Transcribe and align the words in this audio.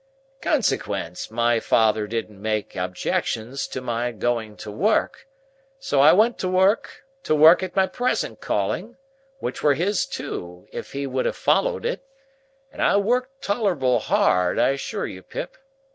"Consequence, 0.41 1.29
my 1.29 1.59
father 1.59 2.07
didn't 2.07 2.41
make 2.41 2.75
objections 2.75 3.67
to 3.67 3.81
my 3.81 4.11
going 4.11 4.57
to 4.57 4.71
work; 4.71 5.27
so 5.77 5.99
I 5.99 6.11
went 6.11 6.39
to 6.39 6.47
work 6.49 6.97
at 7.61 7.75
my 7.75 7.85
present 7.85 8.41
calling, 8.41 8.97
which 9.37 9.61
were 9.61 9.75
his 9.75 10.07
too, 10.07 10.67
if 10.71 10.93
he 10.93 11.05
would 11.05 11.27
have 11.27 11.37
followed 11.37 11.85
it, 11.85 12.03
and 12.73 12.81
I 12.81 12.97
worked 12.97 13.43
tolerable 13.43 13.99
hard, 13.99 14.57
I 14.57 14.69
assure 14.69 15.05
you, 15.05 15.21
Pip. 15.21 15.55